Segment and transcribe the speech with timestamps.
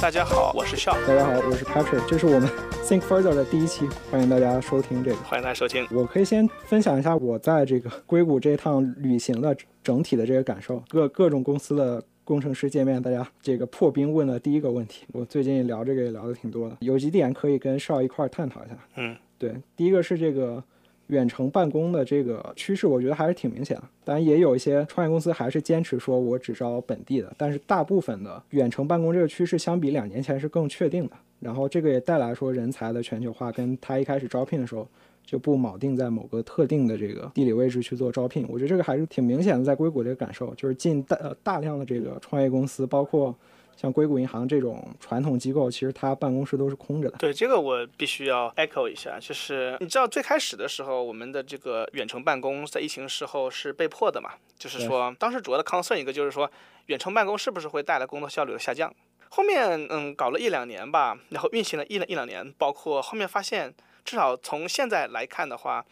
[0.00, 0.94] 大家好，我是笑。
[1.06, 2.48] 大家好，我是 Patrick，这是我们
[2.84, 5.16] Think Further 的第一期，欢迎大家收听这个。
[5.16, 5.86] 欢迎大家收听。
[5.90, 10.82] 我可以先分享一下我在这个硅谷这趟旅行的整体的这个感受。
[10.88, 18.78] 各各种公司的工程师见面，大家这个破冰问的第一个问题，我最近聊这个也聊的挺多的，有几点可以跟邵一块儿探讨一下。
[18.96, 20.64] 嗯，对，第一个是这个。
[21.08, 23.82] 远程办公的这个趋势，我觉得还是挺明显的。
[24.04, 27.30] 当然，也有一些创业公司还是坚持说我只招本地的。
[27.36, 31.12] 但是，大部分的远程办公这个趋势，相比两年前是更确定的。
[31.40, 34.88] 然后，这个也带来说人才的全球化，跟他一开始招聘的时候
[35.24, 38.46] 就不铆定在某个特定的这个地理位置去做招聘。
[38.48, 43.34] 我觉得这个还是挺明显的，在硅谷这个感受，就是进大呃大量的这个创业公司，包括。
[43.80, 47.16] 像硅谷银行这种传统机构，其实它办公室都是空着的。
[47.18, 54.32] 对这个我必须要 echo 一下，就是你知道最开始的时候，我们的这个远程办公在疫情时候是被迫的嘛？
[54.58, 56.50] 就是说当时主要的 concern 一个就是说
[56.86, 58.92] 远程办公是不是会带来工作效率的下降？
[59.28, 63.72] 后面嗯搞了一两年吧，然后运行了一一两年，包括后面发现
[64.04, 65.86] 至少从现在来看的话，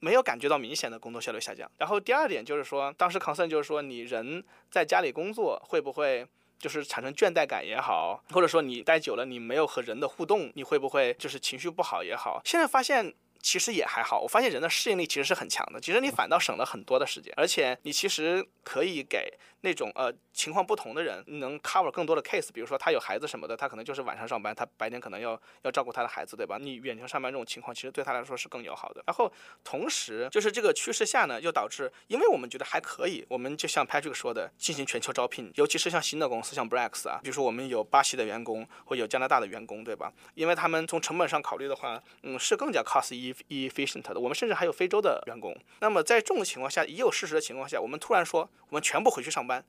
[0.00, 1.70] 没有感觉到明显的工作效率下降。
[1.78, 6.26] 然后第二点就是说，当时 concern 就是说你人在家里工作会不会？
[6.60, 12.40] 就是产生倦怠感也好，或者说你待久了，你没有和人的互动，你会不会就是情绪不好也好？
[12.44, 13.12] 现在发现。
[13.42, 15.80] 其实也还好，我发现人的适应力其实是很强的。
[15.80, 22.50] 其实你反倒省了很多的时间，而且你其实可以给那种呃情况不同的人能 cover 更多的 case。
[22.52, 26.58] 比如说他有孩子什么的，他可能就是晚上上班，他白天可能要要照顾他的孩子，对吧？
[26.60, 29.02] 你远程上班这种情况，其实对他来说是更友好的。
[29.06, 29.30] 然后
[29.64, 40.12] 同时就是这个趋势下呢，又导致，因为我们觉得还可以，我们就像 Patrick 说的，进行全球招聘，尤其是像新的公司，像 Brex 啊，比如说我们有巴西的员工，或有加拿大的员工，对吧？
[40.34, 43.14] 因为他们从成本上考虑的话，嗯，是更加 cost
[43.48, 44.20] efficient 的。
[44.20, 45.56] 我们甚至还有非洲的员工。
[45.80, 49.64] 那么在这种情况下，已有事实的情况下，我们突然说我们全部回去上班，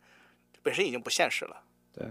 [0.61, 1.63] 本身已经不现实了。
[1.93, 2.07] 对，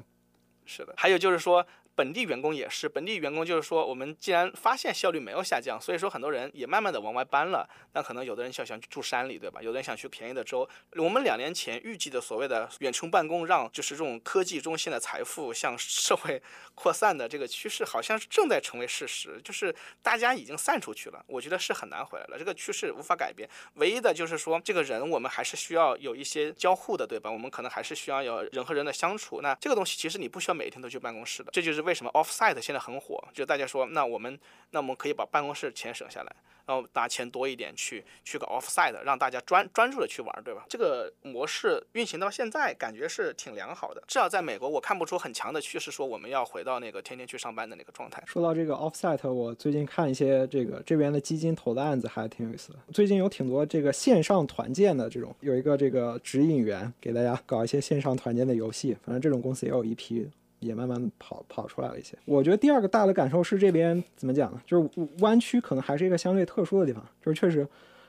[0.64, 0.94] 是的。
[0.96, 1.66] 还有就是说。
[1.94, 7.68] 本地员工也是，本地员工就是说，我们既然发现效率没有下降，所以说很多人也慢慢的往外搬了。
[7.92, 9.60] 那可能有的人想想去住山里，对吧？
[9.60, 10.66] 有的人想去便宜的州。
[10.96, 16.42] 我们两年前预计的所谓的远程办公，让就是这种科技中心的财富向社会
[16.74, 19.38] 扩散的这个趋势，好像是正在成为事实。
[19.44, 22.38] 就是大家已经散出去了，我觉得是很难回来了。
[22.38, 27.30] 这个趋势无法改变，唯一的就是说，这个人我们还是需要有一些交互的，对吧？
[27.30, 29.42] 我们可能还是需要有人和人的相处。
[29.42, 31.89] 那这个东西其实你不需要每天都去办公室的，这就是为。
[31.90, 33.20] 为什么 offsite 现在很火？
[33.34, 34.38] 就大家说，那我们
[34.70, 36.32] 那我们可以把办公室钱省下来，
[36.64, 40.64] 然后拿钱多一点去去搞 offsite，让大家专专注的去玩，对吧？
[40.68, 44.00] 这个模式运行到现在，感觉是挺良好的。
[44.06, 48.22] 至少在美国，我看不出很强的趋势，说我们要回到那个天天去上班的那个状态。
[48.24, 52.78] 说到这个 offsite，我最近看一些这个这边的基金投的案子还挺有意思的。
[52.92, 60.30] 最近有挺多这个线上团建的这种，有一个这个指引员给大家搞一些线上团建的游戏，反正这种公司也有一批。
[60.60, 62.16] 也慢慢跑跑出来了一些。
[62.24, 64.60] 我觉得第二个大的感受是这边怎么讲呢？
[64.64, 64.88] 就是
[65.18, 67.66] 湾区可能还是一个相对特殊的地方，就是确实，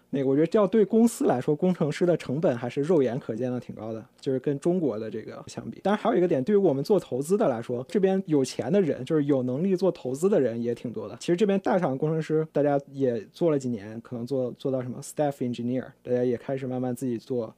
[0.10, 5.80] 那个我觉得要对公司来说，工程师的成本还是肉眼可见的挺高的，就是跟中国的这个相比。
[5.82, 11.16] 当然还有一个点，对于我们做投资的来说，这边有钱的人，就是有能力做投资的人也挺多的。
[11.20, 17.56] 其实这边大厂工程师，大家也做了几年，可能做做到什么 staff engineer，大家也开始慢慢自己做。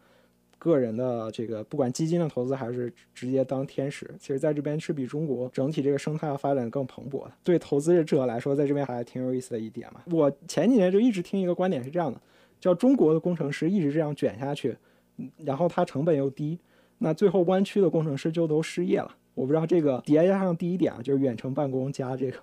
[0.63, 7.31] 个人的这个不管基金的投资还是直接当天使，其实在这边是比中国整体这个生态要发展更蓬勃的。
[7.43, 10.01] 对投资者来说，在这边还挺有意思的一点嘛。
[10.09, 12.17] 我前几年就一直听一个观点是这样的，
[12.61, 14.73] 叫中国的工程师一直这样卷下去，
[15.39, 16.57] 然后它成本又低，
[16.99, 19.13] 那最后湾区的工程师就都失业了。
[19.33, 22.37] 我不知道这个叠加上第一点啊，就是远程办公加这个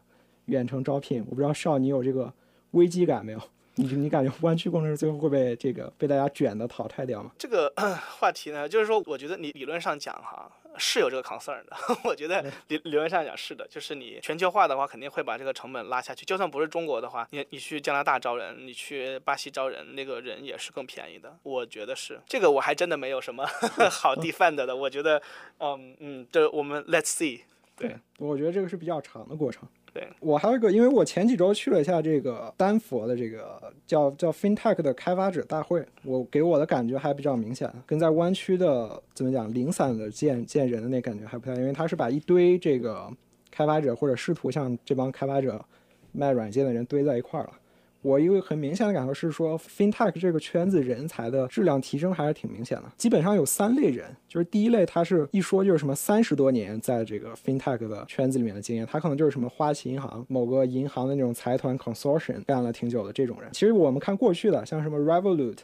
[0.44, 2.30] 远程招聘，我不知道少你有这个
[2.72, 3.41] 危机感没有？
[3.80, 7.30] 你你感觉湾区工程师最后会被这个被大家卷的淘汰掉吗？
[7.38, 7.72] 这个
[8.18, 11.76] 话题呢，就是说，我觉得你理论上讲哈是有这个 concern 的。
[12.04, 16.26] 我觉得理理论上讲是的，就是你全球化的话，肯定会把这个成本拉下去。
[16.26, 21.34] 就算不是中国的话，你你去加拿大招人，你去巴西招人，那个人也是更便宜的。
[21.42, 23.47] 我觉得是这个，我还真的没有什么
[23.91, 24.76] 好 defend 的。
[24.76, 25.22] 我觉得，
[25.59, 27.41] 嗯嗯，这我们 let's see。
[27.76, 29.66] 对，我觉得这个是比较长的过程。
[29.92, 43.10] 对我还有一个，因为我前几周去了一下这个丹佛的这个叫叫 FinTech 的开发者大会，我给我的感觉还比较明显，跟在湾区的怎么讲零散的见见人的那感觉还不太，因为他是把一堆这个
[43.51, 45.65] 开发者或者试图向这帮开发者
[46.13, 47.53] 卖软件的人堆在一块儿了。
[48.02, 52.84] 我一个很明显的感受是说，FinTech 这个圈子人才的质量提升还是挺明显的。
[52.97, 63.50] 基本上有三类人，就是第一类，他是一说就是什么三十多年在这个 FinTech 的圈子里面的经验，他可能就是什么花旗银行某个银行的那种财团 consortium 干了挺久的这种人。
[63.52, 65.58] 其实我们看过去的，像什么 Revolut。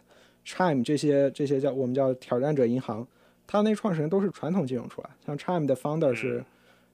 [0.48, 3.04] Chime 这些这些叫我们叫挑战者银行，
[3.48, 6.44] 他那创始人都是传统金融出来，像 Chime 的 founder 是、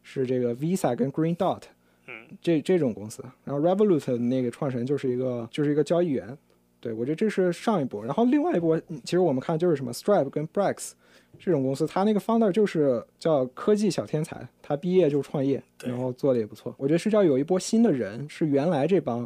[0.03, 1.61] 是这个 Visa 跟 Green Dot，
[2.13, 6.37] 嗯，这这种公司，然后 Revolut 的那个创始人就是一个就是一个交易员，
[6.79, 10.93] 对我觉得这是上一波，然后另外一波嗯其实我们看就是什么 Stripe 跟 Brex
[11.39, 16.75] 这种公司，它那个 founder 就是叫科技小天才，他毕业就创业，然后做的也不错。
[16.77, 19.25] 我觉得是叫有一波新的人，是原来这帮，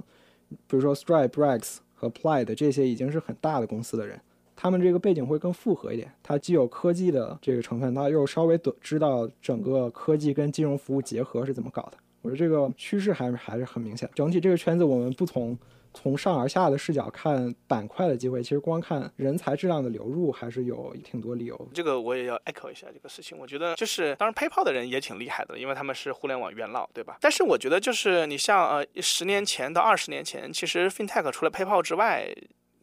[0.69, 4.21] 比如说 Stripe、Brex 和 Plaid 这些已经是很大的公司的人，
[4.55, 11.99] 他们这个背景会更复合一点，他既有科技的这个成分，他又稍微懂知道整个科技跟金融服务结合是怎么搞的。
[12.27, 14.11] 我觉得这个趋势还是还是很明显。
[14.13, 15.57] 整体这个圈子，我们不从
[15.95, 21.69] 从上而下的视角看板块的机会，其实光看人才质量的流入，还是有挺多理由。
[21.73, 23.39] 这个我也要 echo 一下这个事情。
[23.39, 27.17] 我觉得就是，当然 PayPal 的人也挺厉害的，因为他们是互联网元老，对吧？
[27.21, 32.29] 但是我觉得就是你像呃十年前到二十年前，其实 FinTech 除了 PayPal 之外，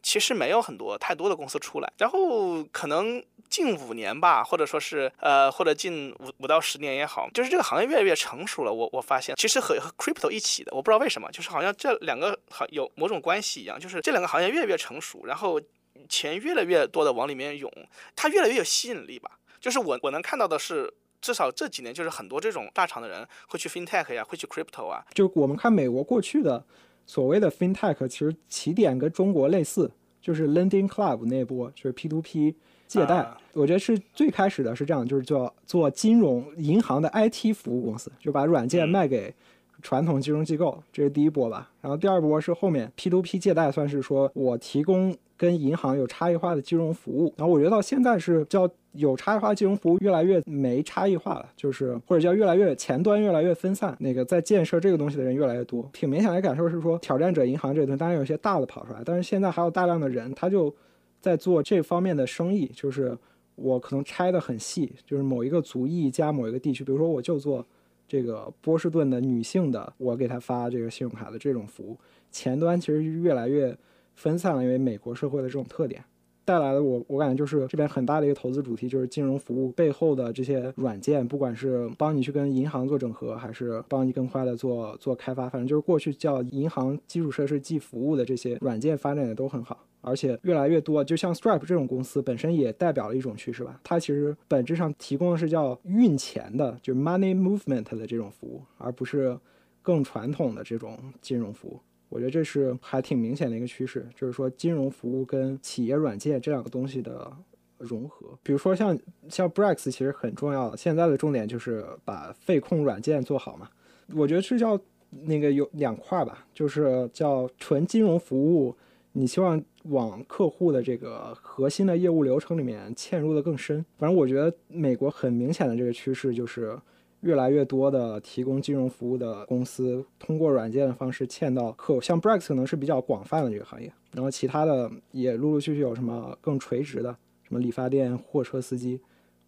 [0.04, 1.92] 其实没有很多太多的公司出来。
[1.98, 8.72] 然后可能近五年吧，或者说是呃或者近五五到十年也好，就是这个行业越来越成熟了。
[8.72, 15.60] 我我发现其实和和 Crypto 一起的，我不知道为什么，就是好像这两个好有某种关系一样，就是这两个行业越来越成熟，然后
[16.08, 17.70] 钱越来越多的往里面涌，
[18.14, 19.30] 它越来越有吸引力吧。
[19.60, 20.92] 就是我我能看到的是，
[21.22, 26.62] 至少这几年就是很多这种大厂的人会去 FinTech 呀，会去 Crypto 啊，就我们看美国过去的
[27.06, 29.90] 所谓的 FinTech，其实起点跟中国类似，
[30.20, 32.54] 就是 Lending Club 那波，就是 P2P
[32.86, 33.18] 借贷。
[33.18, 39.32] 啊我觉得是最开始的是这样，就是做做金融银行的 IT 服务公司，就把软件嗯卖给
[39.80, 41.70] 传统金融机构，这是第一波吧。
[41.80, 47.32] 然后第二波是后面 P2P 借贷，算是说我提供跟银行有差异化的金融服务。
[47.36, 55.88] 然后我觉得到现在是叫有差异化金融服务越来越没差异化了，就是或者叫越来越前端越来越分散，那个在建设这个东西的人越来越多。
[55.92, 60.74] 挺明显的感受是说，挑战者银行这个东西，当然有些大的跑出来，但是现在还有大量的人，他就
[61.20, 63.16] 在做这方面的生意，就是
[63.56, 67.66] 我可能拆的很细，就是某一个族裔加某一个地区，比如说我就做
[68.06, 71.98] 这个波士顿的女性的，我给她发这个信用卡的这种服务，
[72.30, 73.76] 前端其实越来越
[74.14, 76.04] 分散了，因为美国社会的这种特点。
[76.44, 89.84] 带来的我我感觉就是这边很大的一个投资主题，就是金融服务背后的这些软件，不管是帮你去跟银行做整合，还是帮你更快的做做开发，反正就是过去叫银行基础设施即服务的这些软件发展的都很好。
[90.06, 93.80] 而且越来越多，就像 Stripe 这种公司本身也代表了一种趋势吧。
[93.82, 99.34] 它其实本质上提供的是叫运钱的，就是 money movement 的这种服务，而不是
[99.80, 101.80] 更传统的这种金融服务。
[102.08, 107.30] 我觉得这是还挺明显的一个趋势，就是说金融服务跟企业软件这两个东西的
[107.78, 108.38] 融合。
[108.42, 108.96] 比如说像
[109.28, 113.68] 像 Brex 其实很重要的，现在的重点就是把费控软件做好嘛。
[114.14, 114.78] 我觉得是叫
[115.10, 118.76] 那个有两块儿吧，就是叫纯金融服务，
[119.12, 123.84] 你希望往客户的这个核心的业务流程里面嵌入的更深。
[123.98, 126.78] 反正我觉得美国很明显的这个趋势就是。
[127.24, 139.00] 越来越多的提供金融服务的公司，通过软件的方式嵌到客户，像 Brex 可能是比较广泛的这个行业，然后其他的也陆陆续续有什么更垂直的，什么理发店、货车司机，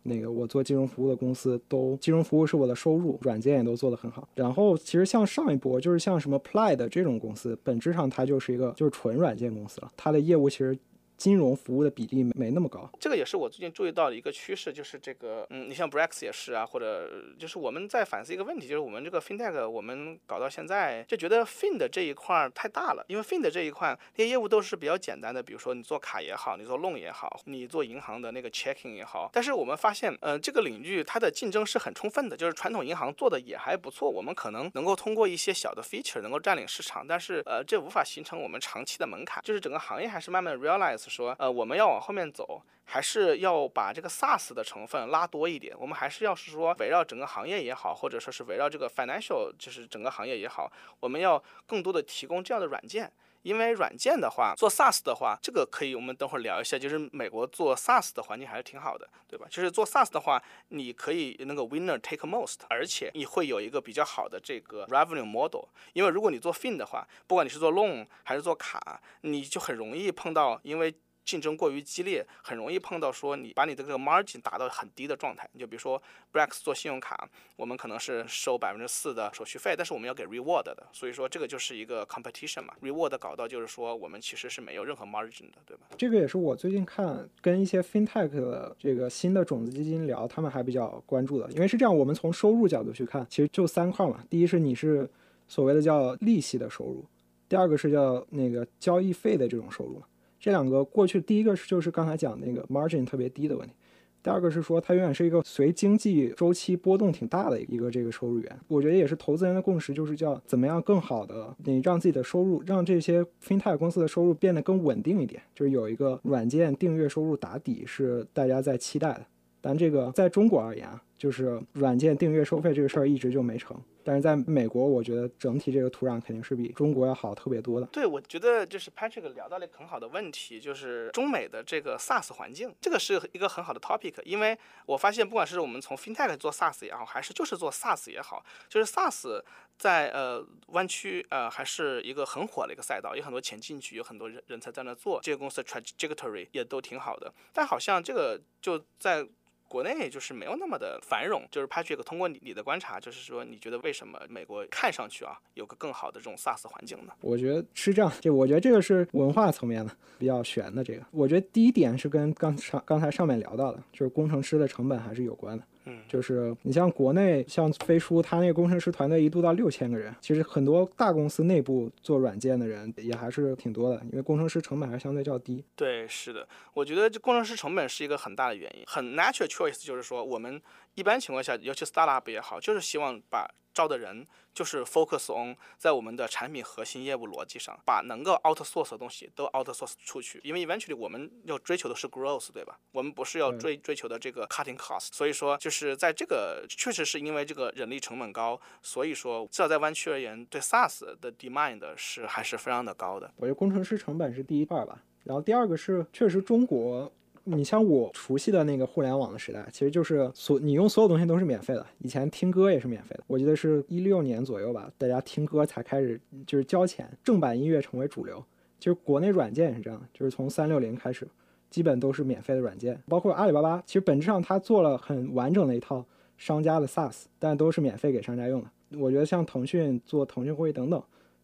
[0.02, 4.26] 那个我做金融服务的公司都金融服务是我的收入，软件也都做得很好。
[4.34, 10.78] 然后其实像上一波就是像什么 Plaid 这种公司，本质上它就是一个就是纯软件公司了，它的业务其实
[11.16, 12.88] 金融服务的比例没那么高。
[13.00, 41.05] 这个也是我最近注意到的一个趋势，就是这个，嗯，你像 Brex 也是啊，或者就是我们在反思一个问题，就是我们这个 FinTech 我们搞到现在就觉得 Fin 的这一块太大了，因为 Fin 的这一块这些业务都是比较简单的，比如说你做卡也好，你做 loan 也好，你做银行的那个 checking 也好，但是我们发现，呃，这个领域它的竞争是很充分的，就是传统银行做的也还不错，我们可能能够通过一些小的 feature 能够占领市场，但是呃，这无法形成我们长期的门槛，就是整个行业还是慢慢 realize
[41.10, 42.62] 说，呃，我们要往后面走。
[42.88, 50.70] 还是要把这个 SaaS 的成分拉多一点，我们还是要是说围绕整个行业也好，或者说是围绕这个 financial 就是整个行业也好，
[51.00, 53.10] 我们要更多的提供这样的软件。
[53.46, 56.76] 因为软件的话，做 SaaS 的话，这个可以我们等会儿聊一下。
[56.76, 59.46] 就是美国做 SaaS 的环境还是挺好的，对吧？
[59.48, 65.66] 就是做 SaaS 的话，你可以那个 winner take most，而且你会有一个比较好的这个 revenue model。
[65.92, 70.92] 因为如果你做 fin 的话，不管你是做 loan 还是做卡，你就很容易碰到因为。
[71.26, 75.46] 竞争过于激烈，很容易碰到说你把你的这个 margin 打到很低的状态。
[75.52, 76.00] 你就比如说
[76.32, 82.72] Brex 做信用卡，我们可能是收百分之四的手续费，但是我们要给 reward 的，所以说这个就是一个 competition 嘛。
[82.80, 85.86] reward 搞到就是说我们其实是没有任何 margin 的，对吧？
[85.98, 94.24] 这个也是我最近看跟一些 fintech 的这个新的种子基金聊，他们还比较关注的，因为是这样，我们从收入角度去看，其实就三块嘛。
[94.30, 95.10] 第一是你是
[95.48, 97.04] 所谓的叫利息的收入，
[97.48, 100.00] 第二个是叫那个交易费的这种收入。
[100.46, 103.74] 这两个过去第一个是就是刚才讲那个 margin 特别低的问题。
[104.22, 108.60] 第二个是说，它永远是一个随经济周期波动挺大的一个这个收入源。
[108.68, 119.26] 我觉得也是投资人的共识，就是叫怎么样更好的你让自己的收入，让这些 FinTech 公司的收入变得更稳定一点，就是有一个软件订阅收入打底是大家在期待的。
[119.60, 123.76] 但这个在中国而言啊，就是软件订阅收费这个事儿一直就没成。
[124.06, 127.86] 但是在美国，我觉得整体这个土壤肯定是比中国要好特别多的。
[127.88, 134.14] 对，我觉得就是 Patrick 聊到了很好的问题，就是中美的这个 SaaS 环境，这个是一个很好的 topic。
[134.22, 139.42] 因为我发现，不管是我们从 FinTech 做 SaaS 也好，还是就是做 SaaS 也好，就是 SaaS
[139.76, 147.34] 在呃湾区呃还是一个很火的一个赛道，有很多钱进去，有很多人人才在那做，这个公司的 trajectory 也都挺好的。
[147.52, 149.26] 但好像这个就在。
[149.68, 157.12] 国内就是没有那么的繁荣，就是 Patrick 通过你你的观察，就是说你觉得为什么美国看上去啊有个更好的这种 SaaS 环境呢？
[157.20, 160.84] 我觉得是这样，就我觉得这个是文化层面的比较悬的。
[160.84, 165.64] 这个我觉得第一点是跟刚上刚才上面聊到的，就是工程师的成本还是有关的。
[165.86, 175.64] 嗯，就是你像国内像飞书，他那个工程师团队一度到六千个人，其实很多大公司内部做软件的人也还是挺多的，因为工程师成本还相对较低。
[175.74, 180.60] 对，是的，我觉得这工程师成本是一个很大的原因，很 natural choice，就是说我们。
[180.96, 190.40] 一般情况下，尤其 startup 也好，就是希望把招的人就是 focus on 在我们的产品核心业务逻辑上，把能够 outsource 的东西都 outsource 出去。
[190.42, 192.78] 因为 eventually 我们要追求的是 growth，对吧？
[192.92, 195.08] 我们不是要追追求的这个 cutting cost。
[195.12, 203.30] 所以说，就是在这个确实是因为这个人力成本高，所以说至少在湾区而言，对 SaaS 的 demand 是还是非常的高的。
[203.36, 207.12] 我觉得工程师成本是第一块吧，然后第二个是确实中国。
[207.48, 211.86] 你像我熟悉的那个互联网的时代，其实就是所你用所有东西都是免费的。
[212.00, 218.44] 以前听歌也是免费的，我记得是一六年左右吧，大家听歌才开始就是交钱，正版音乐成为主流。
[218.80, 221.28] 其实国内软件也是这样，就是从三六零开始，
[221.70, 226.04] 基本都是免费的软件，包括阿里巴巴，其实本质上它做了很完整的一套
[226.36, 228.98] 商家的 SaaS，但都是免费给商家用的。
[228.98, 231.00] 我觉得像腾讯做腾讯会议等等。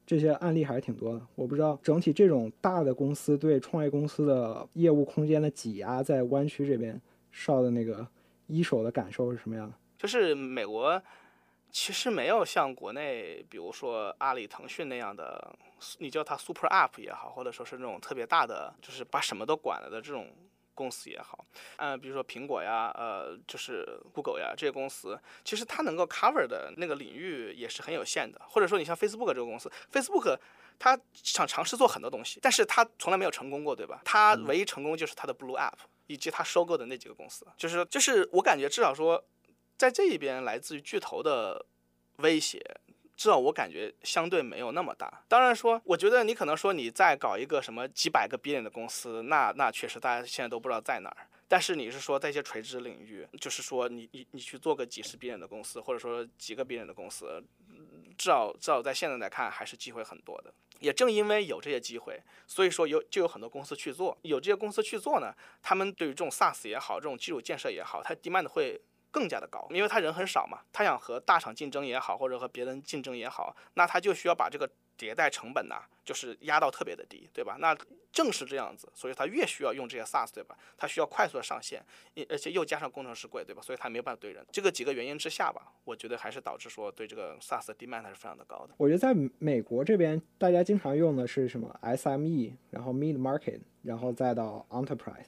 [0.06, 8.06] 这些案例还是挺多的，我不知道整体这种大的公司对创业公司的业务空间的挤压，在湾区这边少的那个
[8.46, 9.74] 一手的感受是什么样的？
[9.96, 11.00] 就是美国
[11.70, 15.56] 其实没有像国内，比如说阿里、腾讯那样的，
[15.98, 20.26] 你叫它 super app 也好，或者说是那种特别大的，就是把什么都管了的这种。
[20.74, 21.44] 公司也好，
[21.76, 28.40] 嗯，比如说苹果呀，呃，就是 Google 呀，这些公司，其实它能够 cover 的那个领域也是很有限的。
[28.48, 30.38] 或者说，你像 Facebook 这个公司，Facebook
[30.78, 34.00] 它想尝试做很多东西，但是它从来没有成功过，对吧？
[34.04, 39.22] 它唯一成功就是它的 Blue App 以及它收购的那几个公司，就是就是我感觉至少说，
[39.76, 41.66] 在这一边来自于巨头的
[42.16, 42.60] 威胁。
[43.16, 45.22] 至少我感觉相对没有那么大。
[45.28, 51.28] 当然说，我觉得你可能说你再搞一个什么几百个 B 端的公司，那那确实大家现在都不知道在哪儿。
[51.46, 57.44] 但是你是说在一些垂直领域，就是说你你你去做个几十 B 端的公司，或者说几个 B 端的公司，
[58.16, 60.52] 至少至少在现在来看还是机会很多的。
[60.80, 64.16] 也正因为有这些机会，所以说有就有很多公司去做。
[64.22, 68.80] 有这些公司去做呢，他们对于这种 SaaS 也好，这种基础建设也好，它 demand 会。
[69.12, 77.56] 更加的高，因为他人很少嘛，他想和大厂竞争也好，或者和别人竞争也好，那他就需要把这个迭代成本呐，就是压到特别的低，对吧？
[77.60, 77.76] 那
[78.10, 80.56] 正是这样子，所以他越需要用这些 SaaS，对吧？
[80.76, 81.84] 他需要快速的上线，
[82.28, 83.60] 而且又加上工程师贵，对吧？
[83.62, 84.44] 所以他没有办法对人。
[84.50, 88.74] 这个几个原因之下吧，我觉得还是导致说对这个 SaaS 的 demand 是非常的高的。
[88.78, 95.26] 我觉得在美国这边，大家经常用的是什么 SME，然后 Mid Market，然后再到 Enterprise。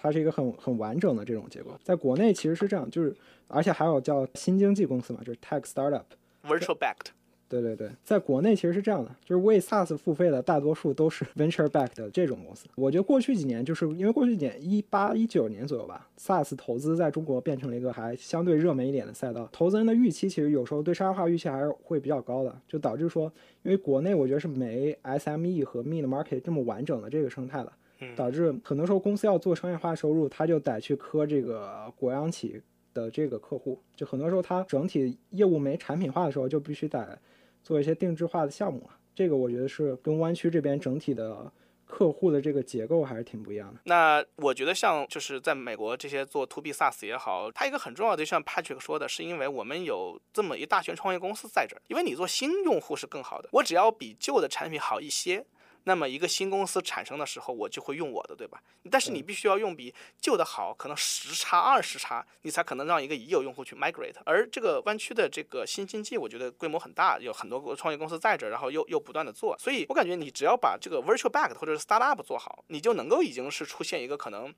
[0.00, 3.14] 嗯，它是一个很很完整的这种结构，在国内其实是这样，就是
[3.48, 7.12] 而且还有叫新经济公司嘛，就是 tech startup，virtual backed。
[7.48, 12.68] 对对对，在国内其实是这样的，就是为 SaaS 付费的大多数都是 venture backed 的这种公司。
[12.76, 23.24] 我觉得过去几年，就是因为过去几年一八一九年左右吧，SaaS 投资在中国变成了一个还相对热门一点的赛道，投资人的预期其实有时候对商业化预期还是会比较高的，就导致说，
[23.64, 27.72] 因为国内我觉得是没 SME 和 mid market 这么完整的这个生态了。
[28.16, 32.62] 导致很多时候公司要做商业化收入，他就得去磕这个国央企
[32.94, 33.82] 的这个客户。
[33.94, 37.18] 就很多时候他整体业务没产品化的时候，就必须得
[37.62, 38.98] 做一些定制化的项目啊。
[39.14, 41.52] 这个我觉得是跟湾区这边整体的
[41.84, 43.80] 客户的这个结构还是挺不一样的。
[43.84, 51.82] 那我觉得像就是在美国这些做 to B SaaS 也好，它一个很重要的，就像 Patrick 说的，是因为我们有这么一大群创业公司在这儿。
[51.88, 55.44] 因为你做新用户是更好的，我只要比旧的产品好一些。
[55.84, 58.62] 那么一个新公司产生的时候，我就会用我的，对吧？
[58.90, 64.16] 但是你必须要用比旧的好，可能十差二十差，你才可能让一个已有用户去 migrate。
[64.24, 74.54] 而这个湾区的这个新经济，我觉得规模很大，有很多创业公司在这，然后又又不断的做，所以我感觉你只要把这个 virtual bag 或者是 startup 做好，你就能够已经是出现一个可能。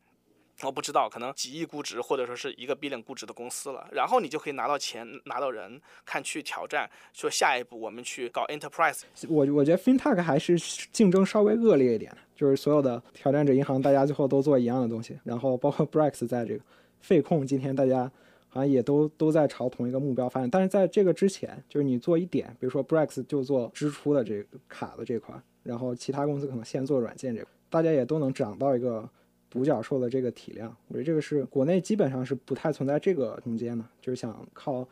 [0.66, 9.02] 我不知道，可能几亿估值或者说是一个 billion 估值的公司了，然后你就可以拿到钱，拿到人，看去挑战，说下一步我们去搞 enterprise。
[9.28, 10.56] 我我觉得 fintech 还是
[10.92, 16.64] 竞争稍微恶劣一点，就是所有的挑战者银行，大家最后都做一样的东西，然后包括 Brex 在这个
[17.00, 18.10] 费控，今天大家
[18.48, 29.08] 好像也都都在朝同一个目标发展，但是在这个之前，就是你做一点，比如说 Brex 就做支出的这个卡的这块，然后其他公司可能先做软件这块，大家也都能涨到一个。
[29.52, 34.88] 独角兽的这个体量，我觉得这个是国内基本上是不太存在这个空间的，就是想靠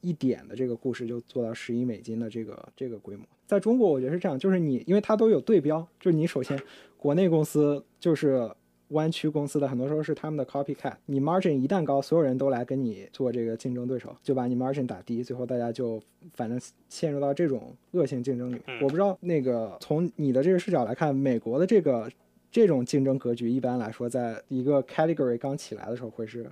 [0.00, 3.26] 一点的这个故事就做到十亿美金的这个这个规模。
[3.46, 6.58] 在中国，我觉得是这样，就是你因为它都有对标，就是你首先
[6.96, 8.50] 国内公司就是
[8.88, 10.94] 湾区公司的，很多时候是他们的 copycat。
[11.04, 16.00] 你 margin 一旦高，所有人都来跟你做这个竞争对手，就把你 margin 打低，最后大家就
[16.32, 18.58] 反正陷入到这种恶性竞争里。
[18.80, 22.10] 我不知道那个从你的这个视角来看，美国的这个。
[22.50, 26.50] 这种竞争格局一般来说，在一个 category 刚起来的时候，会是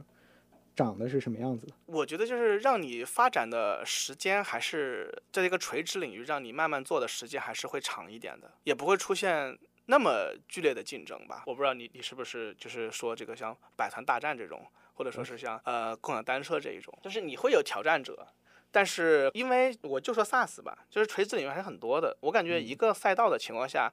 [0.77, 1.73] 长的是什么样子的？
[1.87, 11.43] 我觉得就是让你发展的时间，还是在一个垂直领域，让你慢慢做的时间还是会长一点的，也不会出现那么剧烈的竞争吧。
[11.47, 14.65] 我不知道你你是不是就是说这个像百团大战这种，
[14.95, 18.25] 或者说是像呃共享单车这一种，就是你会有挑战者，
[18.71, 22.17] 但是因为我就说 SaaS 吧，就是垂直领域还是很多的。
[22.21, 23.93] 我感觉一个赛道的情况下，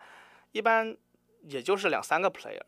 [0.52, 0.96] 一般。
[1.48, 2.62] 也就是两三个 player，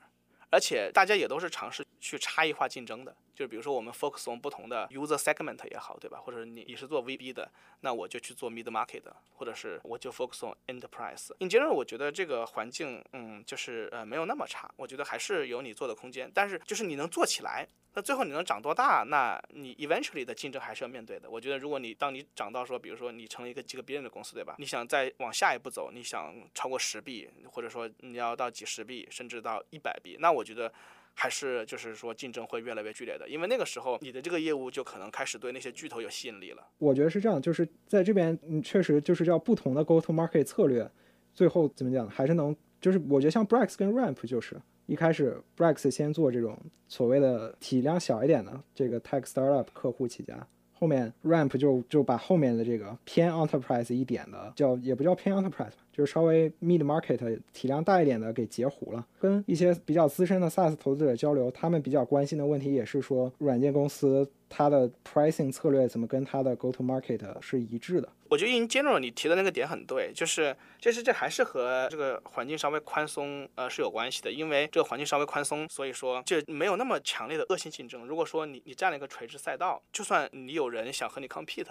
[0.49, 6.17] 而且大家也都是尝试去差异化竞争的，就是比如说我们 focus on 不同的 user segment 也好，对吧？
[6.17, 7.47] 或者你你是做 VB 的，
[7.81, 9.03] 那我就去做 mid market，
[9.35, 11.29] 或者是我就 focus on enterprise。
[11.37, 17.67] In general，我觉得这个环境，嗯，就是呃没有那么差，我觉得还是有你做的空间，但是就是你能做起来。
[17.93, 19.03] 那最后你能长多大？
[19.07, 21.29] 那你 eventually 的竞争还是要面对的。
[21.29, 24.55] 我觉得，如果你当你长到说，比如说你成了一个几个别人的公司，对吧？
[24.57, 30.71] 你想再往下一步走，你想超过十 B，或者说你要到几十 B，甚至到一百 B，那我觉得
[31.19, 36.63] 还是就是说竞争会越来越剧烈的，因为那个时候你的这个业务就可能开始对那些巨头有吸引力了。
[36.77, 40.87] 我觉得是这样，就是在这边，嗯，确实就是叫不同的 go to market 策略，
[41.33, 44.61] 最后怎么讲，还是能，就是我觉得像 Brex 跟 Ramp 就是。
[44.85, 59.05] 一开始，Brex 先做这种所谓的体量小一点的这个 tech startup 客户起家，后面 Ramp 就就把后面的这个偏 enterprise 一点的叫也不叫偏 enterprise，就是稍微 mid market 体量大一点的给截胡了。
[59.19, 68.09] 跟一些比较资深的 SaaS 投资者交流，他们比较关心的问题也是说，软件公司它的 pricing 策略怎么跟它的 go to market 是一致的。
[68.29, 78.05] 我觉得 in general 你提的那个点很对，就是就是这还是和这个环境稍微宽松呃是有关系的，因为这个环境稍微宽松，所以说就没有那么强烈的恶性竞争。
[78.05, 81.65] 如果说你你占了一个垂直赛道，就算你有人想和你 compete，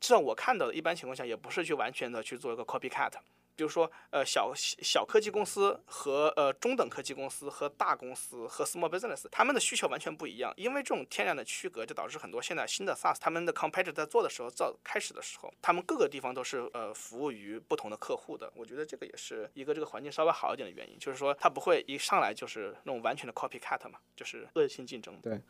[0.00, 3.12] 至少我看到的一般情况下也不是去完全的去做一个 copycat。
[3.56, 10.52] 比如说，呃，小小科技公司和呃中等科技公司和大公司和 small business，他们的需求完全不一样。
[10.56, 18.50] 因为这种天然的区隔，就导致很多现在新的 SaaS，他们的 competitor 在做的时候，造开始的时候，他们各个地方都是呃服务于不同的客户的。
[18.56, 25.20] 我觉得这个也是一个这个环境稍微好一点的原因，就是说它不会一上来就是那种完全的 copycat 嘛，就是恶性竞争。
[25.20, 25.40] 对，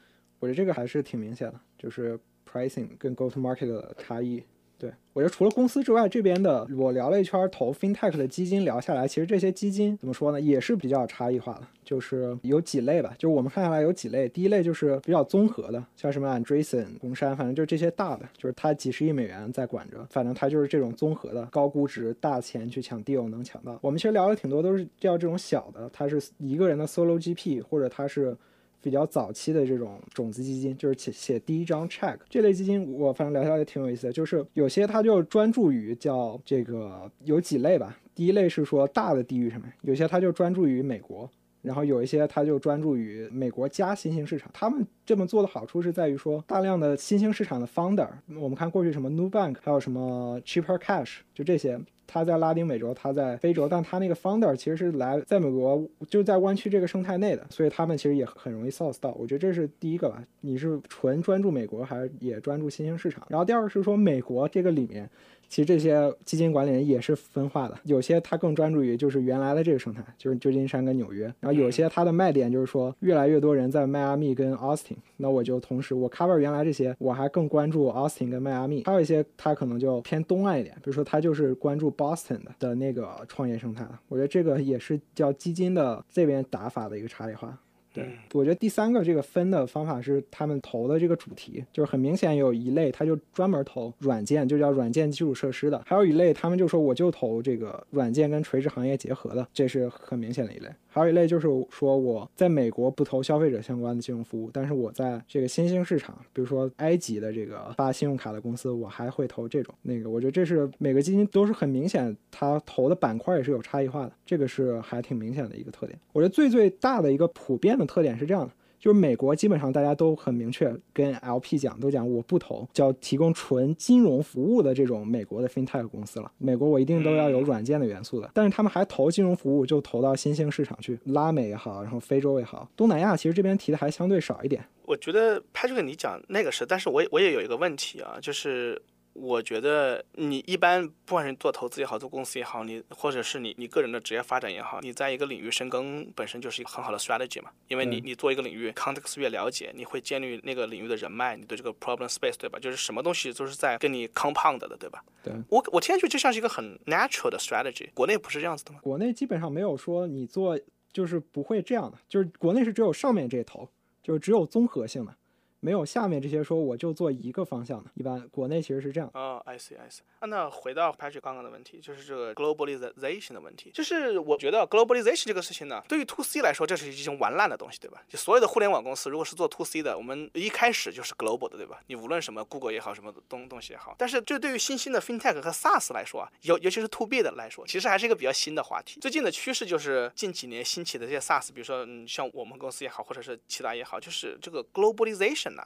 [0.41, 2.19] 我觉得这个还是挺明显的，就是
[2.51, 4.45] pricing 跟 go to market 的差异。
[4.81, 23.79] 对我觉得除了公司之外，这边的我聊了一圈投 fintech 的基金，聊下来，其实这些基金怎么说呢，也是比较差异化的，就是有几类吧，就是我们看下来有几类，第一类就是比较综合的，像什么 Andreessen、红杉，反正就是这些大的，就是它几十亿美元在管着，反正它就是这种综合的，高估值、大钱去抢 deal 能抢到。
[23.83, 28.37] 我们其实聊了挺多，都是叫这种小的，它是一个人的 solo GP，或者它是。
[28.83, 34.13] 比较早期的这种种子基金，就是写写第一张 check 这类基金，我反正聊下来也挺有意思的。
[34.13, 37.99] 就是有些它就专注于叫这个有几类吧。
[38.15, 41.31] 第一类是说大的地域上面，有些它就专注于美国，
[41.63, 44.51] 然后有一些他就专注于美国加新兴市场。
[44.53, 51.81] 他们这么做的好处是在于说，大量的新兴市场的 founder，我们看过去什么 New Bank，还有什么 Cheaper Cash，就这些。
[52.13, 59.13] 他在拉丁美洲，他在非洲，但他那个 founder 其实是来在美国，就在湾区这个生态内的，所以他们其实也很容易 source 到。
[59.13, 60.21] 我觉得这是第一个吧。
[60.41, 63.25] 你是纯专注美国，还是也专注新兴市场？
[63.29, 65.09] 然后第二个是说美国这个里面。
[65.51, 83.85] 其实这些基金管理人也是分化的，有些他更专注于就是原来的这个生态，就是旧金山跟纽约，然后有些他的卖点就是说越来越多人在迈阿密跟 Austin，那我就同时我 cover 原来这些，我还更关注 Austin 跟迈阿密，还有一些他可能就偏东岸一点，比如说他就是关注 Boston 的的那个创业生态。
[84.09, 87.59] 我觉得这个也是叫基金的这边打法的一个差异化。
[87.93, 100.69] 对，我觉得第三个这个分的方法是他们投的这个主题，就是很明显有一类他就专门投软件，就叫软件基础设施的；还有一类他们就说我就投这个软件跟垂直行业结合的，这是很明显的一类。
[100.93, 110.11] 还有一类就是说我在美国不投消费者相关的金融服务，但是我在这个新兴市场，比如说埃及的这个发信用卡的公司，我还会投这种那个。
[110.11, 115.97] 我觉得这是每个基金都是很明显，它投的板块也是有差异化的，这个是还挺明显的一个特点。
[116.13, 118.53] 我觉得最最大的一个普遍的特点是这样的。
[118.79, 126.33] 就是美国基本上大家都很明确跟 LP 讲，都讲我不投叫提供纯金融服务的这种美国的 FinTech 公司了。
[126.39, 134.65] 美国我一定都要有软件的元素的，但是他们还投金融服务，就投到新兴市场去，拉美也好，然后非洲也好，东南亚其实这边提的还相对少一点。
[134.87, 138.81] 我觉得 Patrick 你讲那个是，但是我我也有一个问题啊，就是。
[139.13, 147.51] 我觉得你一般不管是做投资也好，做公司也好，你或者是你你个人的职业发展也好，你在一个领域深耕本身就是一个很好的 strategy 嘛。
[147.69, 152.59] 因为你你做一个领域 context 越了解，你会建立那个领域的人脉，你对这个 problem space 对吧？
[152.59, 155.03] 就是什么东西都是在跟你 compound 的，对吧？
[155.23, 155.35] 对。
[155.49, 157.91] 我我听上去就像是一个很 natural 的 strategy。
[157.93, 158.79] 国内不是这样子的吗？
[158.83, 160.59] 国内基本上没有说你做
[160.93, 163.69] 就是不会这样的，就是国内是只有上面这头，
[164.03, 165.15] 就是只有综合性的。
[165.61, 169.09] 没有下面这些说我就做一个方向的，一般国内其实是这样。
[169.13, 170.01] 啊，I see I see。
[170.21, 173.71] 啊，那回到 Patrick 刚刚的问题，就是这个 globalization 的问题。
[173.73, 178.03] 就是我觉得 globalization 这个事情呢，对于 to C 来说，这是一种玩烂的东西，对吧？
[178.09, 181.81] 就所有的互联网公司，如果是做 to C 的，我们一开始就是 global 的，对吧？
[181.87, 183.95] 你无论什么 Google 也好，什么东东西也好。
[183.99, 189.01] 但是这对于新兴的 FinTech 和 SaaS 来说啊，尤尤其是 to B 的来说，其实还是一个比较新的话题。
[189.01, 195.63] 最近的趋势就是近几年兴起的这些 SaaS，比如说嗯，像我们公司也好，或者是其他也好，就是这个 globalization 呢。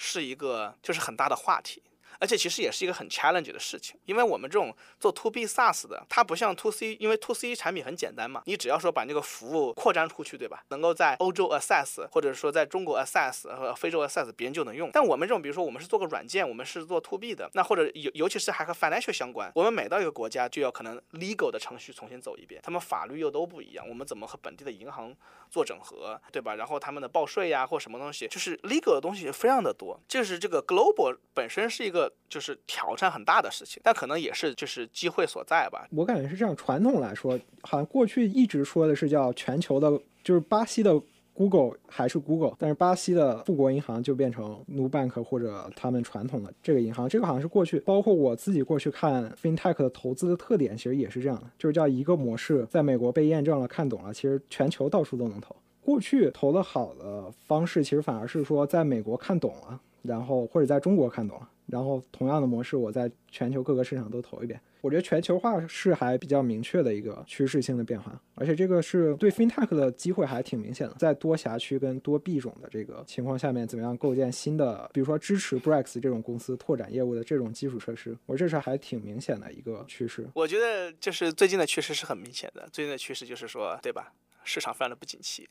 [0.00, 1.82] 是一个就是很大的话题。
[2.18, 10.64] 而且其实也是一个很 challenge 的事情，因为我们这种做 to B SaaS 的，它不像 to C，因为 to C 产品很简单嘛，你只要说把那个服务扩张出去，对吧？
[10.70, 14.90] 能够在欧洲 access，或者说在中国 access 和非洲 access，别人就能用。
[14.92, 25.14] 但我们这种，比如说我们是做个软件，我们是做 to B 的，那或者尤尤其是还和 financial 相关，我们每到一个国家就要可能 legal 的程序重新走一遍，他们法律又都不一样，我们怎么和本地的银行
[25.50, 26.54] 做整合，对吧？
[26.54, 32.94] 然后他们的报税呀或什么东西，就是 legal 的东西非常的多，就是这个 global 本身是一个就是挑。
[32.98, 35.86] 战很大的事情，但可能也是就是机会所在吧。
[35.92, 39.88] 我感觉是这样，传统来说，好像过去一直说的是叫全球的，
[40.24, 41.00] 就是巴西的
[41.38, 47.78] Google 还是 Google，但是巴西的富国银行就变成 Nubank 或者他们传统的这个银行，这个好像是过去。
[47.78, 55.54] 包括我自己过去看 FinTech 的投资的特点，其实也是这样的，就是叫一个模式，在美国被验证了、看懂了，其实全球到处都能投。
[55.80, 61.48] 过去投的好的方式，其实反而是说在美国看懂了，然后或者在中国看懂了。
[61.68, 64.60] 然后同样的模式，我在全球各个市场都投一遍。
[64.80, 70.94] 我觉得全球化是还比较明确的一个趋势性的变化，而且这个是对 FinTech 的机会还挺明显的。
[70.94, 78.16] 在多辖区跟多币种的这个情况下面，怎么样构建新的，比如说支持 Brex 这种公司拓展业务的这种基础设施？
[78.24, 80.28] 我这是还挺明显的一个趋势。
[80.32, 84.12] 我觉得就是最近的趋势是很明显的，最近的趋势就是说，对吧？
[84.44, 85.48] 市场非常的不景气，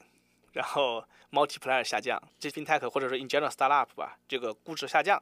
[0.53, 5.21] 然后 Multiplier 下降，这 FinTech 或者说 In General Startup 吧，这个估值下降。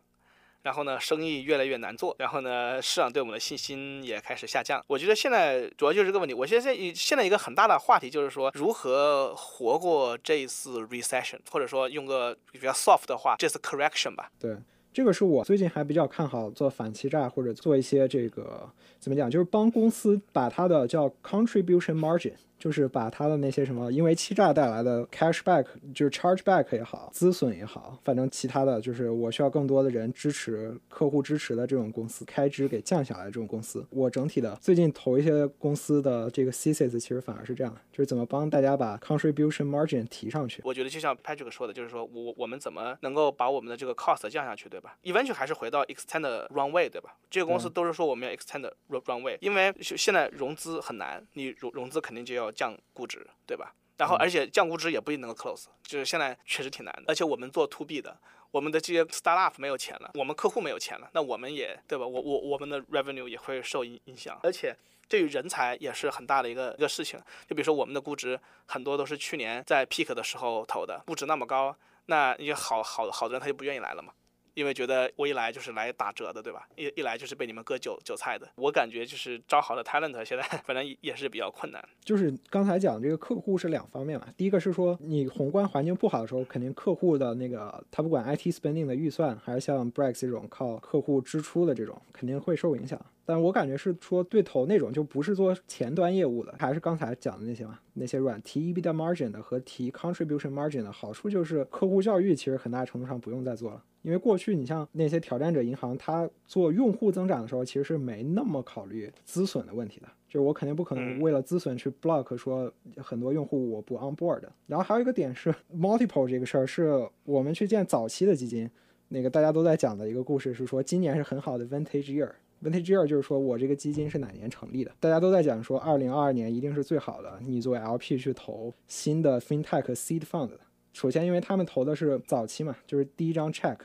[0.65, 4.83] 然后呢，生意越来越难做，然后呢，市场对我们的信心也开始下降。
[4.87, 6.33] 我觉得现在主要就是这个问题。
[6.33, 14.31] 我现在现在一个很大的话题就是说，如何活过这一次 recession，或者说用个比较 soft 的话，这次 correction 吧。
[14.39, 14.57] 对，
[14.91, 18.67] 这个是我最近还比较看好做反欺诈或者做一些这个
[18.99, 22.33] 怎么讲，就是帮公司把它的叫 contribution margin。
[22.65, 33.25] 就是把他的那些什么因为欺诈带来的 cashback，就是 chargeback 也好，资损也好，反正其他的就是我需要更多的人支持客户支持的这种公司开支给降下来。
[33.25, 40.63] 这种公司，我整体的最近投一些公司的这个 thesis，其实反而是这样，就是怎么帮大家把 contribution margin 提上去。
[40.65, 47.15] 我觉得就像 Patrick 说的，就是说我我们怎么能够把我们的这个 cost 降下去，对吧？eventually 还是回到 extend runway，对吧？
[47.29, 52.75] 这个公司都是说我们要 extend runway，因为现在融资很难，你融融资肯定就要降。
[52.93, 53.73] 估值对吧？
[53.97, 57.03] 然后而且降估值也不一定能够 close，就是现在确实挺难的。
[57.07, 58.17] 而且我们做 to B 的，
[58.51, 62.07] 我们的这些 startup 没有钱了，我们客户没有钱了，那我们也对吧？
[62.07, 64.39] 我我我们的 revenue 也会受影影响。
[64.43, 64.73] 而且
[65.09, 67.19] 对于人才也是很大的一个一个事情。
[67.47, 74.13] 就比如说我们的估值很多都是去年在 peak 的时候投的，估值那么高，那你好好好的人他就不愿意来了嘛。
[74.55, 76.67] 因为觉得我一来就是来打折的，对吧？
[76.75, 78.49] 一一来就是被你们割韭韭菜的。
[78.55, 81.87] 我感觉就是招好的 talent 现在 反正也是比较困难。
[82.03, 92.99] 就是刚才讲这个客户是两方面嘛，第一个是说你宏观环境不好的时候，肯定客户的那个他不管 IT spending 的预算，还是像 Brex 这种靠客户支出的这种，肯定会受影响。
[93.25, 114.43] 但我感觉是说对投那种就不是做前端业务的，还是刚才讲的那些嘛，那些软提 EBITDA margin 的和提 contribution margin 的好处就是客户教育其实很大程度上不用再做了，因为过去你像那些挑战者银行，它做用户增长的时候其实是没那么考虑资损的问题的，就是我肯定不可能为了资损去 block 说很多用户我不 on board。
[114.67, 118.69] 然后还有一个点是 multiple 这个事儿，是我们去建早期的基金。
[119.09, 122.31] 那个大家都在讲的一个故事是说，今年是很好的 vintage year。
[122.65, 124.91] Vintage year 就是说我这个基金是哪年成立的？
[124.99, 127.39] 大家都在讲说，二零二二年一定是最好的。
[127.41, 130.49] 你作为 LP 去投新的 fintech seed fund，
[130.93, 133.77] 首先因为他们投的是早期嘛，就是第一张 check，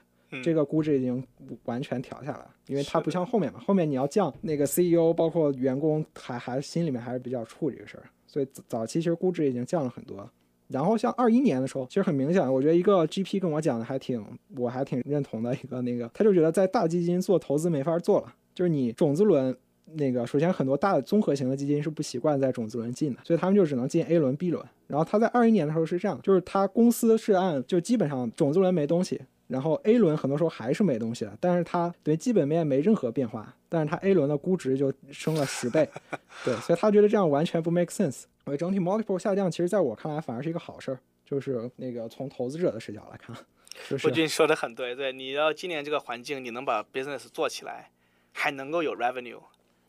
[0.43, 1.23] 这个估值已经
[1.65, 10.29] 完全调下来了，因为它不像后面嘛，后面你要降那个 CEO，包括员工还还心里面还是比较怵这个事儿，所以早期其实估值已经降了很多。
[10.69, 14.25] 然后像二一年的时候，其实很明显，我觉得一个 GP 跟我讲的还挺，
[14.57, 19.57] 我还挺认同的一个那个，他就觉得在大基金做投资没法做了，就是你种子轮
[19.95, 24.63] 那个，首先很多大的综合型的基金是不习惯在种子轮进的，所以他们就只能进 A 轮、B 轮。
[24.87, 35.89] 然后他在二一年的时候是这样，就是他公司是按就基本上种子轮没东西，然后 A 轮很多时候还是没东西的，但是它对基本面没任何变化，但是它 A 轮的估值就升了十倍，
[36.45, 38.25] 对，所以他觉得这样完全不 make sense。
[38.45, 43.35] 所以整体 multiple 下降，其实在我看来反而是一个好事儿，就是那个从投资者的视角来看，
[43.89, 47.91] 就是我觉得你说的很对，对，你要今年这个环境，你能把 business 做起来，
[48.33, 49.41] 还能够有 revenue，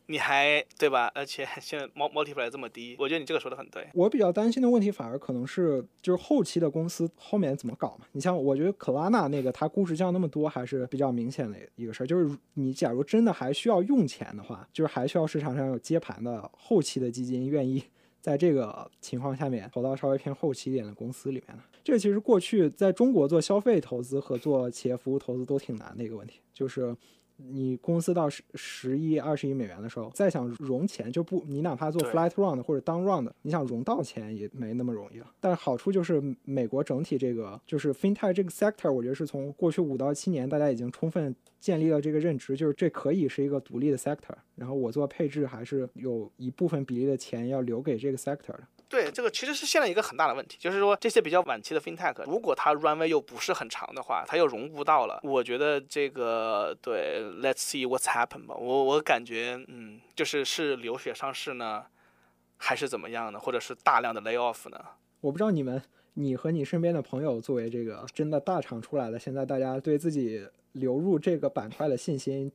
[0.06, 1.10] 你还对吧？
[1.14, 3.86] 而且现在 multiple 这么低，我觉得你这个说的很对。
[3.94, 8.06] 我比较担心的问题反而可能是就是后期的公司后面怎么搞嘛？
[8.12, 12.06] 你像我觉得 Klana 那个它估值降那么多，还是比较明显的一个事儿。
[12.06, 17.82] 就是你假如真的还需要用钱的话，就是还需要市场上有接盘的后期的基金愿意。
[18.20, 26.94] 在这个情况下面，投到稍微偏后期一点的公司里面呢，这个其实过去在中国做消费投资和做企业服务投资都挺难的一个问题，就是。
[27.36, 35.26] 你公司到十十亿、二十亿美元的时候，再想融钱就不，你哪怕做 flight round 或者 down round，你想融到钱也没那么容易了。
[35.40, 44.34] 但是好处就是美国整体这个就是 fintech 这个 sector，我觉得是从过去五到七年，大家已经充分建立了这个认知，就是这可以是一个独立的 sector。
[44.56, 48.62] 然后我做配置还是有一部分比例的钱要留给这个 sector 的。
[48.92, 55.18] 对，这个其实是现在一个很大的问题，就是说这些比较晚期的 fintech，如果它 runway 又不是很长的话，它又融不到了。
[55.22, 58.54] 我觉得这个对，let's see what's happen 吧。
[58.54, 61.86] 我我感觉，嗯，就是是流血上市呢，
[62.58, 63.40] 还是怎么样呢？
[63.40, 64.78] 或者是大量的 lay off 呢？
[65.22, 72.52] 我不知道你们，你和你身边的朋友作为这个真的大厂出来的，现在大家对自己流入这个板块的信心，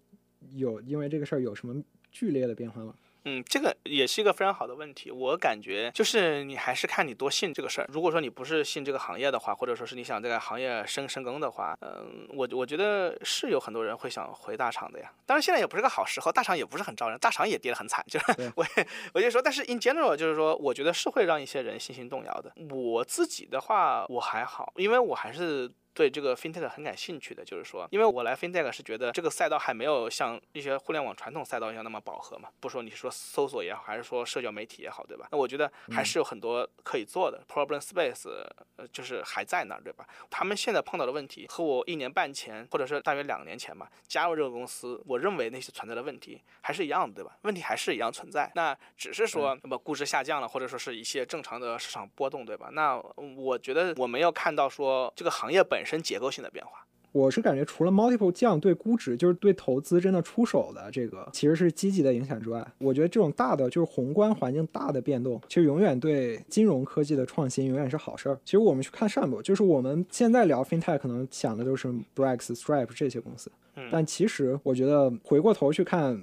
[0.53, 2.93] 有因为这个事儿有什么剧烈的变化吗？
[3.27, 5.11] 嗯，这个也是一个非常好的问题。
[5.11, 7.89] 我感觉就是你还是看你多信这个事儿。
[7.91, 15.11] 如果说你不是信这个行业的话，或者说是你想这个行业深深耕的话，嗯，我我觉得是有很多人会想回大厂的呀。
[15.25, 18.01] 当然现在也不是个好时候，大厂也不是很招人，大厂也跌得很惨。
[18.07, 18.65] 就是 我
[19.13, 22.53] 我就说，但是 in general 就是说，我觉得是会让一些人信心动摇的。
[22.73, 25.69] 我自己的话我还好，因为我还是。
[25.97, 32.49] 对这个 fintech 很感兴趣的，就是说，因为我来 fintech 是觉得这个赛道还没有像一些互联网传统赛道一样那么饱和嘛。
[32.59, 35.27] 不说你说搜索也好，还是说社交媒体也好，对吧？
[35.31, 37.43] 那我觉得还是有很多可以做的。
[37.51, 38.29] Problem space，
[38.75, 40.07] 呃，就是还在那儿，对吧？
[40.29, 47.35] 他们现在碰到的问题和我一年半前，或者是大约两年前吧，加入这个公司，我认为那些存在的问题还是一样的，对吧？
[47.41, 52.69] 问题还是一样存在，那只是说那么估值下降了，或者说是一些正常的市场波动，对吧？
[52.73, 52.95] 那
[53.35, 55.83] 我觉得我没有看到说这个行业本。
[55.87, 68.37] 身结构性的变化，我是感觉除了 multiple 降对估值，就是对投资真的出手的这个，其实是积极的影响之外，我觉得这种大的就是宏观环境大的变动，其实永远对金融科技的创新永远是好事儿。
[68.43, 73.49] 其实我们去看上部，就是我们现在聊 fintech 可能想的都是 Brex、Stripe 这些公司，
[73.89, 76.21] 但其实我觉得回过头去看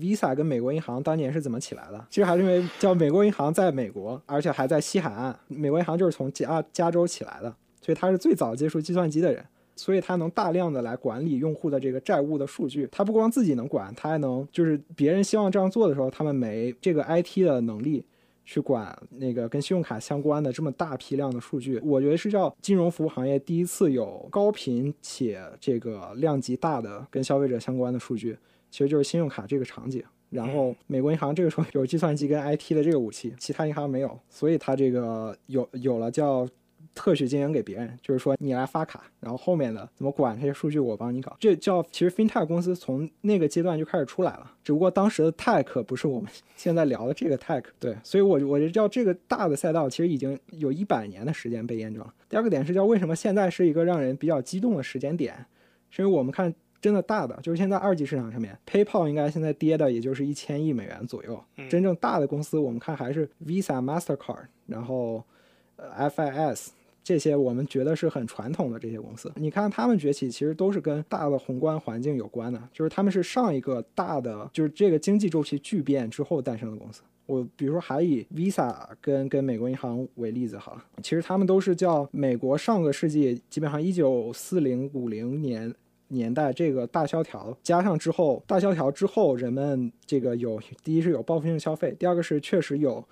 [0.00, 7.54] ，Visa 跟美国银行当年是怎么起来的，其实还是因为叫美国银行在美国，而且还在西海岸，美国银行就是从加加州起来的。
[7.82, 12.88] 所以他是最早接触计算机的人，所以他能大量的来管理用户的这个债务的数据。
[12.92, 18.04] 他不光自己能管，他还能就是别人希望这样做的时候，他们没这个 IT 的能力
[18.44, 21.80] 去管那个跟信用卡相关的这么大批量的数据。
[21.82, 28.38] 我觉得是叫金融服务行业第一次有高频且这个量级大的跟消费者相关的数据，
[28.70, 30.00] 其实就是信用卡这个场景。
[30.30, 36.46] 然后美国银行这个时候有计算机跟 IT 的这个武器，其他银行没有，所以它这个有有了叫。
[36.94, 41.36] 特许经营给别人，就是说你来发卡，然后后面的怎么管这些数据我帮你搞。
[41.40, 47.64] 这叫其实 FinTech 公司从那个阶段就开始出来了，只不过当时的 Tech 不是我们现在聊的这个 Tech。
[47.78, 52.12] 对，所以我我就叫这个大的赛道其实已经有一百年的时间被验证了。
[52.28, 55.34] 第二个点是叫为什么现在是一个让人比较激动的时间点，
[55.90, 61.42] 是因为我们看真的大的，就是现在二级市场上面，PayPal 应该现在跌的也就是一千亿美元左右。
[61.70, 65.22] 真正大的公司，我们看还是 Visa、Mastercard，然后
[65.76, 66.68] 呃 FIS
[67.02, 69.32] 这些我们觉得是很传统的这些公司。
[69.36, 77.02] 你看他们崛起，其实都是跟大的宏观环境有关的，就是他们是上一个大的，就是这个经济周期巨变之后诞生的公司。
[77.26, 85.72] 我比如说还以 Visa 跟跟美国银行为例子好了，其实他们都是叫美国上个世纪基本上一九四零五零年
[86.08, 93.02] 年代这个大萧条加上之后，大萧条之后人们这个有第一是有报复性消费，第二个是确实有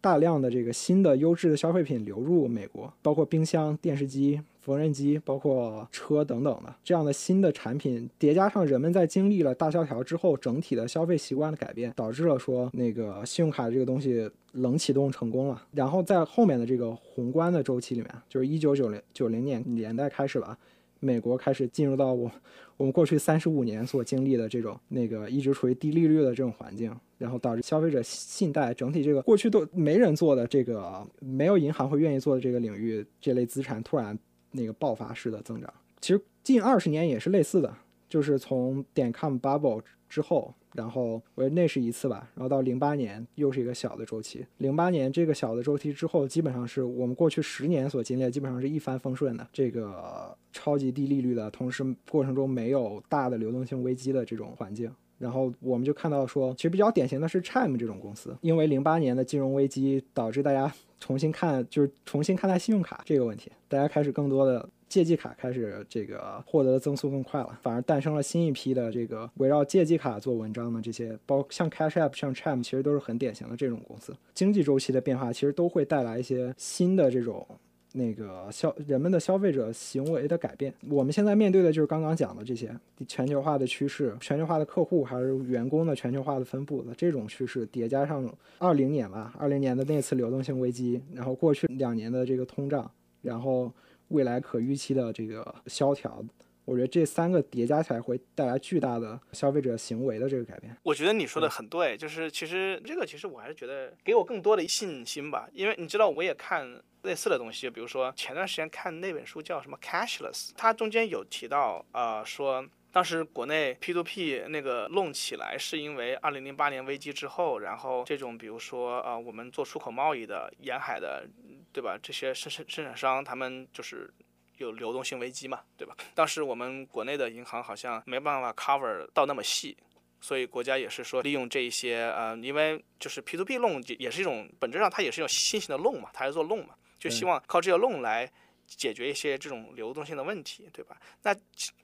[0.00, 4.40] 大量的这个新的优质的消费品流入美国，包括冰箱、电视机。
[4.62, 15.62] 缝纫机，包括车等等的这样的新的产品，叠加上人们在经历了大萧条之后整体的消费习惯的改变，导致了说那个信用卡这个东西冷启动成功了。
[15.72, 20.56] 然后在后面的这个宏观的周期里面，就是一九九零九零年年代开始吧，
[21.00, 22.30] 美国开始进入到我
[22.76, 34.18] 我们过去三十五年所经历的这种那个一直处于低利率的这种环境，然后导致消费者信贷整体这个过去都没人做的这个没有银行会愿意做的这个领域这类资产突然。
[34.52, 37.72] 那个爆发式的增长，其实近二十年也是类似的，
[38.08, 44.46] 就是从点 com bubble 之后，然后我觉得那是一次吧，然后到零八年又是一个小的周期。
[44.58, 54.90] 零八年这个小的周期之后，基本上是我们过去十年所经历的，基本上是一帆风顺的，这个超级低利率的同时过程中没有大的流动性危机的这种环境。
[55.18, 74.12] 然后我们就看到说，其实比较典型的是 Chime 这种公司，因为零八年的金融危机导致大家重新看，就是重新看待信用卡这个问题，大家开始更多的借记卡开始这个获得的增速更快了，反而诞生了新一批的这个围绕借记卡做文章的这些，包像 Cash App、像 Chime，其实都是很典型的这种公司。
[74.34, 77.46] 经济周期的变化其实都会带来一些新的这种。
[77.92, 82.70] 那个消人们的消费者行为的改变，我们现在面对的就是刚刚讲的这些
[83.08, 92.88] 全球化的趋势、全球化的客户还是员工的全球化的分布的这种趋势，叠加上二零年吧，二零年的那次流动性危机，然后过去两年的这个通胀，
[93.22, 93.72] 然后
[94.10, 96.24] 未来可预期的这个萧条。
[96.66, 100.76] 我觉得这三个叠加起来会带来巨大的消费者行为的这个改变。
[100.84, 121.26] 我觉得你说的很对，就是其实这个其实我还是觉得给我更多的信心吧，因为你知道我也看类似的东西，比如说前段时间看那本书叫什么 Cashless，它中间有提到呃说当时国内 P2P 那个弄起来是因为二零零八年危机之后，然后这种比如说呃我们做出口贸易的沿海的
[121.72, 124.12] 对吧这些生生生产商他们就是。
[124.60, 125.96] 有流动性危机嘛，对吧？
[126.14, 129.74] 当时我们国内的银行好像没办法 cover 到那么细，
[130.20, 138.30] 所以国家也是说利用这一些呃，因为就是 P to P loan 也是一种本质上它也是一种新型的 loan 嘛，它是做 loan 嘛，就希望靠这个 loan 来
[138.76, 140.96] 解决一些这种流动性的问题，对吧？
[141.22, 141.34] 那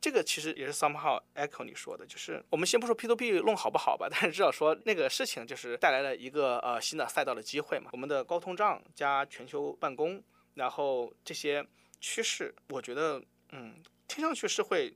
[0.00, 7.90] 这个其实也是 somehow echo 你说的，就是我们先不说 P to P 弄好不好吧，但是至少说那个事情就是带来了一个呃新的赛道的机会嘛。
[7.92, 10.22] 我们的高通胀加全球办公，
[10.54, 11.66] 然后这些。
[11.98, 13.20] 趋势，我觉得，
[13.52, 14.94] 嗯，听上去是会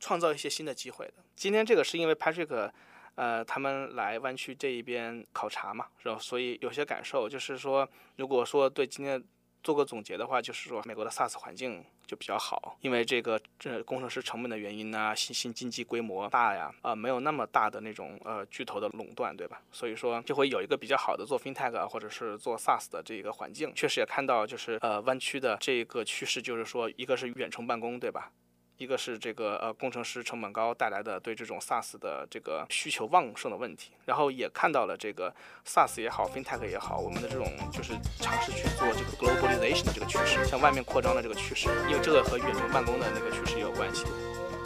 [0.00, 1.14] 创造一些新的机会的。
[1.36, 2.70] 今天这个是因为 Patrick，
[3.14, 9.22] 呃，他们来湾区这一边考察嘛，然后所以有些感受，就是说，如果说对今天。
[9.66, 19.60] 做个总结的话，就是说美国的 SaaS 环境就比较好，因为这个这工程师成本的原因呢，新兴经济规模大呀，啊没有那么大的那种呃巨头的垄断，对吧？
[19.72, 23.72] 所以说就会有一个比较好的做 FinTech 或者是做 SaaS 的这个环境。
[23.74, 28.30] 确实也看到就是呃弯曲的这个趋势，就是说一个是远程办公，对吧？
[28.78, 35.34] 一个是这个呃工程师成本高带来的对这种 SaaS 的这个需求旺盛的问题，然后也看到了这个
[35.66, 44.04] SaaS 也好，FinTech 也好，我们的这种就是尝试去做这个 globalization 的这个趋势，向外面扩张的这个趋势，因为这个和远程办公的那个趋势也有关系。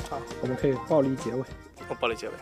[0.08, 1.40] 好，我们可以暴力结尾。
[1.88, 2.34] 哦， 暴力结尾。